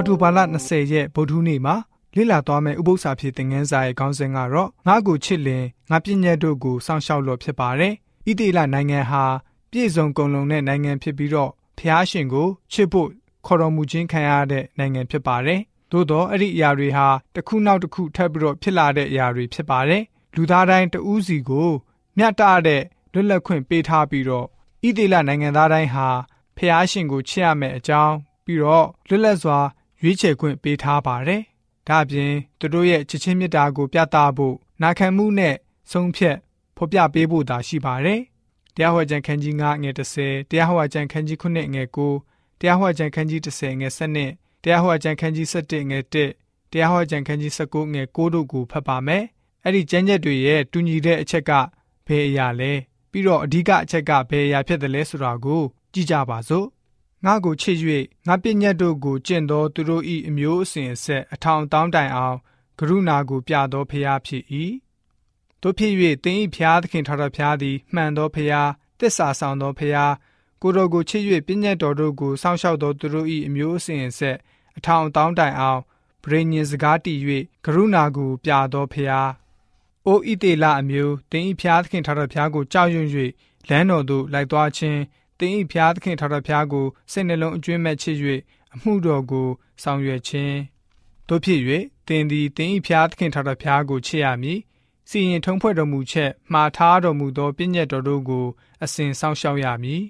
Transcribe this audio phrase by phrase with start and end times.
[0.00, 1.74] အော်တိုဘာလ20ရက်ဗုဒ္ဓနေ့မှာ
[2.16, 7.94] လေ့လာသွားမယ့်ဥပု္ပ္ပစာဖြစ်တဲ့ငန်းစာရဲ့ခေါင်းစဉ်ကတော့ငါ့ကိုချစ်လင်ငါပြည့်ညတ်တို့ကိုစောင့်ရှောက်လို့ဖြစ်ပါတယ်။
[8.26, 9.24] ဣတိလနိုင်ငံဟာ
[9.70, 13.08] ပြည့်စုံကုန်လုံတဲ့နိုင်ငံဖြစ်ပြီးတော့ဖျားရှင်ကိုချစ်ဖို့
[13.46, 15.60] ခေါ်တော်မူခြင်းခံရတဲ့နိုင်ငံဖြစ်ပါတယ်။
[15.92, 20.02] သို့တော့အဲ့ဒီအရာတွေဟာတစ်ခုနောက်တစ်ခုထပ်ပြီးတော့ဖြစ်လာတဲ့အရာတွေဖြစ်ပါတယ်။
[20.34, 21.70] လူသားတိုင်းတဦးစီကို
[22.16, 22.82] မျှတတဲ့
[23.12, 24.46] လွတ်လပ်ခွင့်ပေးထားပြီးတော့
[24.86, 26.08] ဣတိလနိုင်ငံသားတိုင်းဟာ
[26.56, 28.14] ဖျားရှင်ကိုချစ်ရမယ့်အကြောင်း
[28.44, 29.60] ပြီးတော့လွတ်လပ်စွာ
[30.02, 31.42] ရွေးချယ်ခွင့်ပေးထားပါတယ်။
[31.88, 35.54] ဒါ့အပြင်သူတို့ရဲ့ချစ်ချင်းမေတ္တာကိုပြသဖို့နာခံမှုနဲ့
[35.90, 36.36] ဆုံးဖြတ်
[36.76, 38.20] ဖော်ပြပေးဖို့သာရှိပါတယ်။
[38.74, 39.90] တရားဟောကြံခန်းကြီး9ငွေ
[40.22, 49.24] 30တရားဟောကြံခန်းကြီး9ငွေ9တရားဟောကြံခန်းကြီး10ငွေ7တရားဟောကြံခန်းကြီး17ငွေ1တရားဟောကြံခန်းကြီး19ငွေ9တို့ကိုဖတ်ပါမယ်။
[49.64, 51.50] အဲ့ဒီကျမ်းချက်တွေရဲ့တူညီတဲ့အချက်က
[52.06, 52.72] ဘယ်အရာလဲ
[53.10, 55.62] ပြီးတော့အဓိကအချက်ကဘယ်အရာဖြစ်တယ်လဲဆိုတာကို
[55.92, 56.66] ကြည့်ကြပါစို့။
[57.24, 57.78] ငါကိုချစ်၍
[58.26, 62.36] ငါပညတ်တို့ကိုကျင့်သောသူတို့၏အမျိုးအစဉ်အဆက်အထောင်တောင်းတိုင်အောင်
[62.78, 64.44] ကရုဏာကိုပြသောဖရာဖြစ်၏
[65.62, 65.92] တို့ဖြစ်၍
[66.24, 68.62] သင်၏ဖျားသခင်ထာဝရဘုရားသည်မှန်သောဖရာ
[68.98, 70.04] တစ္ဆာဆောင်သောဖရာ
[70.62, 74.36] ကိုတော်ကိုချစ်၍ပညတ်တော်တို့ကိုစောင့်ရှောက်သောသူတို့၏အမျိုးအစဉ်အဆက်
[74.76, 75.80] အထောင်တောင်းတိုင်အောင်
[76.24, 77.18] ဗြိညင်စကားတည်၍
[77.64, 79.20] ကရုဏာကိုပြသောဖရာ
[80.06, 83.08] အိုဣတေလအမျိုးသင်၏ဖျားသခင်ထာဝရဘုရားကိုကြောက်ရွံ့၍
[83.68, 85.00] လမ်းတော်သို့လိုက်သွားခြင်း
[85.40, 88.16] တင်ဤဖျားသခင်ထာဝရဘုရားကိုစိတ်နှလုံးအကျွမ်းမဲ့ချစ်၍
[88.74, 89.48] အမှုတော်ကို
[89.82, 90.56] ဆောင်ရွက်ခြင်း
[91.28, 91.60] တို့ဖြစ်၍
[92.08, 94.60] တင်သည်တင်ဤဖျားသခင်ထာဝရဘုရားကိုချစ်ရမည်
[95.08, 98.46] စီရင်ထုံးဖွဲ့တော်မူချက်မှားထားတော်မူသောပြည့်ညတ်တော်တို့ကို
[98.82, 100.02] အစဉ်ဆောင်ရှောက်ရမည်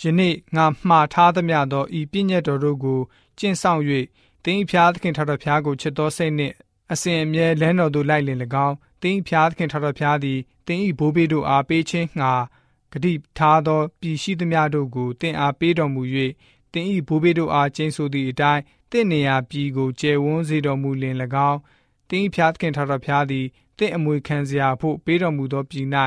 [0.00, 3.00] ယနေ့ငါမှားထားသမျှသောဤပြည့်ညတ်တော်တို့ကို
[3.38, 3.80] ကျင့်ဆောင်၍
[4.44, 6.54] တင်းဤဖျားသခင်ထာဝရဘုရားကိုချစ်သောစိတ်နှင့်
[6.92, 12.32] အစဉ်အမြဲလမ်းတော်သို့လိုက်လင်၎င်းတင်းဤဖျားသခင်ထာဝရဘုရားသည်တင်းဤဘိုးဘေးတို့အားပေးခြင်းငှာ
[12.92, 16.02] ဂတိထားသောပြည်ရှိသမျှတို့ကိုတင်အားပေးတော်မူ၍
[16.72, 21.16] တင်ဤဘိုးဘေးတို့အားကျင်းဆိုသည့်အတိုင်းတင့်နေရာပြည်ကိုကျယ်ဝန်းစေတော်မူလင်၎
[21.50, 21.60] င်း
[22.10, 23.46] တင်းဖျားသခင်ထာတော်ဖျားသည်
[23.78, 25.86] တင့်အမွေခံစရာဖို့ပေးတော်မူသောပြည်၌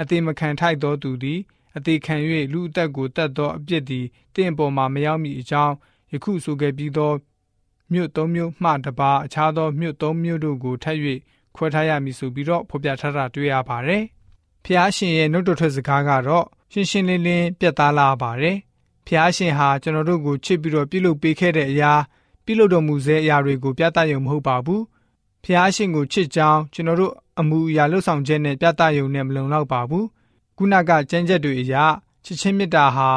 [0.00, 1.40] အသေးမခံထိုက်သောသူသည်
[1.76, 2.16] အသေးခံ၍
[2.52, 5.74] လူအသက်ကိုတတ်သောအပြစ်သည်တင့်ပေါ်မှမရောက်မီအကြောင်း
[6.12, 7.12] ယခုဆိုခဲ့ပြီးသော
[7.92, 10.98] မြို့သုံးမြို့မှတပါအခြားသောမြို့သုံးမြို့တို့ကိုထပ်၍
[11.56, 14.04] ခွဲထားရမည်ဆိုပြီးတော့ဖော်ပြထားတာတွေ့ရပါတယ်။
[14.64, 18.56] ဖျားရှင်ရဲ့နှုတ်တော်ထွက်စကားကတော့ရှင်းရှင်းလင်းလင်းပြတ်သားလာပါတယ်။
[19.06, 21.92] ဖျားရှင်ဟာကျွန်တော်တို့ကိုချစ်ပြီးတော့ပြုလုပ်ပေးခဲ့တဲ့အရာ
[22.44, 24.82] ပြုလုပ်တော်မူစေအရာတွေကိုပြသရုံမဟုတ်ပါဘူး။
[25.44, 30.04] ဖျားရှင်ကိုချစ်ကြောင်းကျွန်တော်တို့အမှုအရာလှုပ်ဆောင်ချက်နဲ့ပြသရုံနဲ့မလုံလောက်ပါဘူး။
[30.56, 31.84] ခုနကကြမ်းကြက်တွေအရာ
[32.24, 33.10] ချစ်ချင်းမေတ္တာဟာ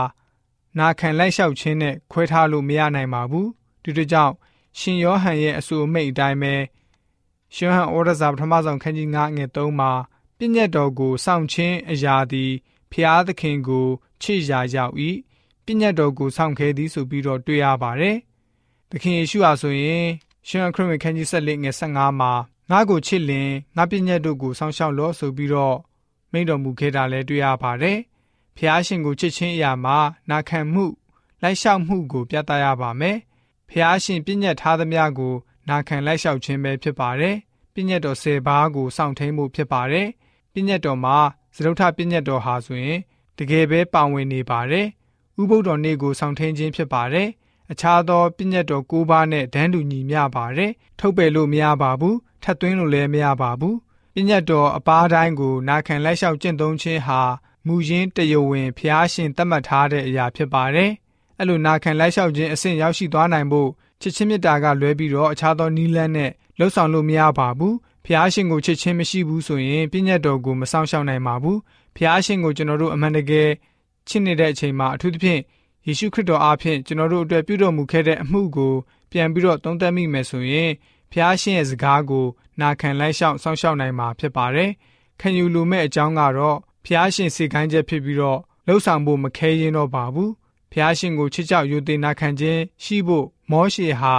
[0.78, 3.47] နာခံလိုက်လျှောက်ခြင်းနဲ့ခွဲထားလို့မရနိုင်ပါဘူး။
[3.84, 4.34] ဒီတို့ကြောင့်
[4.80, 6.53] ရှင်ယောဟန်ရဲ့အဆိုအမိတ်အတိုင်းပဲ
[7.56, 9.91] ရှင်ဟန်ဩရစာပထမဆုံးခန်းကြီး9ငွေ3မှာ
[10.44, 12.52] ပြည့်ညတ်တော်ကိုစောင့်ခြင်းအရာသည်
[12.91, 13.88] ဖျားသခင်ကို
[14.22, 14.94] ချစ်ရာရောက်၏
[15.63, 18.18] ပြည့်ညတ်တော်ကိုစောင့်ခဲသည်ဆိုပြီးတော့တွေ့ရပါတယ်။
[18.90, 20.06] သခင်ယေရှုဟာဆိုရင်
[20.47, 22.31] ရှင်ခရစ်ဝင်ခန်းကြီးဆက်လက်ငယ်15မှာ
[22.72, 25.78] ငါ့ကိုချစ်လင်ငါပြည့်ညတ်တို့ကိုစောင့်ရှောက်လို့ဆိုပြီးတော့
[26.31, 27.97] မိန့်တော်မူခဲ့တာလည်းတွေ့ရပါတယ်။
[28.57, 29.97] ဖျားရှင်ကိုချစ်ခြင်းအရာမှာ
[30.30, 30.85] နာခံမှု
[31.41, 33.18] လိုက်လျှောက်မှုကိုပြသရပါမယ်။
[33.69, 35.35] ဖျားရှင်ပြည့်ညတ်ထားသမျှကို
[35.69, 37.35] နာခံလိုက်လျှောက်ခြင်းပဲဖြစ်ပါတယ်။
[37.74, 40.09] ပြည့်ညတ်တော်၁၀ပါးကိုစောင့်ထိန်မှုဖြစ်ပါတယ်။
[40.53, 41.17] ပြည့်ညတ်တော်မှာ
[41.56, 43.00] သရုတ်ထပြည့်ညတ်တော်ဟာဆိုရင်
[43.38, 44.88] တကယ်ပဲပါဝင်နေပါတယ်။
[45.41, 47.28] ဥပုဒ်တော်နေ့ကိုဆောင်ထင်းခြင်းဖြစ်ပါတယ်။
[47.72, 53.75] အခြားသောပြည့်ညတ်တော်၉ပါးနဲ့ဒန်းတူညီမျှပါတယ်။ထုတ်ပယ်လို့မရပါဘူး။ထပ်သွင်းလို့လည်းမရပါဘူး။
[54.13, 57.22] ပြည့်ညတ်တော်အပားတိုင်းကိုနာခံလိုက်လျှောက်ကျင့်သုံးခြင်းဟာ
[57.68, 60.91] မူရင်းတယဝင်ဖျားရှင်သတ်မှတ်ထားတဲ့အရာဖြစ်ပါတယ်။
[61.39, 63.69] အဲ့လိုနာခံလိုက်လျှောက်ခြင်းအဆင့်ရောက်ရှိသွားနိုင်ဖို့
[64.01, 67.75] ချစ်ချင်းမြတ်တာကလွဲပြီးတော့အခြားသောနီးလန်းနဲ့လှုပ်ဆောင်လို့မရပါဘူး
[68.06, 71.59] ဖျားရှင်ကိုချစ်ချင်းမရှိဘူးဆိုရင်ပြည့်ညတ်တော်ကိုမဆောင်ရှောက်နိုင်ပါဘူး
[71.95, 73.50] ဖျားရှင်ကိုကျွန်တော်တို့အမှန်တကယ်
[74.07, 75.41] ချစ်နေတဲ့အချိန်မှာအထူးသဖြင့်
[75.88, 78.73] ယေရှုခရစ်တော်အားဖြင့်ကျွန်တော်တို့အတွက်ပြုတော်မူခဲ့တဲ့အမှုကို
[79.12, 80.72] ပြန်ပြီးတော့သုံးသပ်မိမယ်ဆိုရင်
[81.12, 82.25] ဖျားရှင်ရဲ့စကားကို
[82.62, 84.72] နာခံလိုက်ရှောက်စောင့်ရှောက်နိုင်မှာဖြစ်ပါတယ်
[85.19, 90.31] ခံယူလိုမဲ့အကြောင်းကတော့ဖျားရှင်စေခိုင်းချက်ဖြစ်ပြီးတော့လှုပ်ဆောင်ဖို့မခဲရင်တော့ပါဘူး
[90.71, 94.15] ဖျားရှင်ကိုချစ်ကြောက်ယူတင်နာခံခြင်းရှိဖို့မောရှေဟာ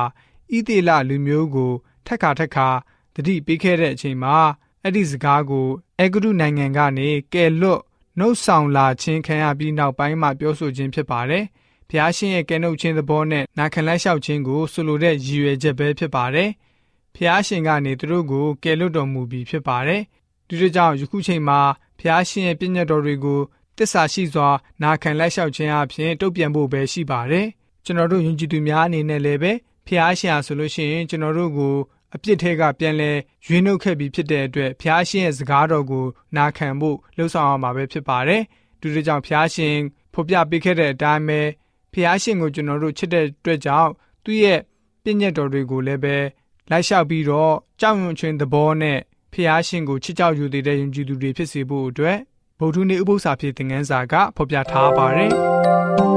[0.55, 1.73] ဣသေလလူမျိုးကို
[2.07, 2.69] ထက်ခါထက်ခါ
[3.15, 4.37] တတိပေးခဲ့တဲ့အချိန်မှာ
[4.83, 5.69] အဲ့ဒီစကားကို
[5.99, 7.81] အေဂရုနိုင်ငံကနေကယ်လွတ်
[8.19, 11.45] နှုတ်ဆောင်လာခြင်းခံရပြီးနောက်ပိုင်းမှာပြောဆိုခြင်းဖြစ်ပါတယ်။
[11.89, 16.51] ဘုရားရှင်ရဲ့ကယ်နှုတ်ခြင်းသဘောနဲ့နာခံလက်လျှောက်ခြင်းကိုဆိုလိုတဲ့ရည်ရွယ်ချက်ပဲဖြစ်ပါတယ်။
[17.15, 20.03] ဘုရားရှင်ကနေသူတို့ကိုကယ်လွတ်တော်မူပြီးဖြစ်ပါတယ်။
[20.49, 21.61] ဒီလိုကြောင့်ယခုချိန်မှာ
[21.99, 23.41] ဘုရားရှင်ရဲ့ပြည့်ညတ်တော်တွေကို
[23.79, 24.49] တစ္ဆာရှိစွာ
[24.83, 27.47] နာခံလက်လျှောက်ခြင်းအပြင်တုတ်ပြန်ဖို့ပဲရှိပါတယ်။
[27.85, 29.53] ကျွန်တော်တို့ယဉ်ကျေးသူများအနေနဲ့လည်းပဲ
[29.87, 31.75] ဖျားရှင်ဆိုလို့ရှိရင်ကျွန်တော်တို့ကို
[32.15, 33.11] အပြစ်ထဲကပြန်လဲ
[33.47, 36.07] ရွေးနှုတ်ခဲ့ပြီးဖြစ်တဲ့အတွက်ဖျားရှင်ရဲ့စကားတော်ကို
[36.37, 38.43] နာခံဖို့လှုံ့ဆော်အောင်မှာပဲဖြစ်ပါတယ်။
[38.81, 39.77] ဒီလိုကြောင့်ဖျားရှင်
[40.15, 41.41] ဖော်ပြပေးခဲ့တဲ့အတိုင်းပဲ
[41.93, 43.91] ဖျားရှင်ကိုကျွန်တော်တို့ချစ်တဲ့အတွက်ကြောင့်
[44.25, 44.61] သူ့ရဲ့
[45.03, 46.17] ပြည့်ညတ်တော်တွေကိုလည်းပဲ
[46.71, 48.99] လိုက်လျှောက်ပြီးတော့ကြောက်ရွံ့ခြင်းသဘောနဲ့
[49.33, 52.19] ဖျားရှင်ကိုချစ်ကြောက်ယူတဲ့ယုံကြည်သူတွေဖြစ်စေဖို့အတွက်
[52.59, 55.33] ဗုဒ္ဓနေ့ဥပုသ္စာဖြစ်တဲ့ငန်းစာကဖော်ပြထားပါတယ်။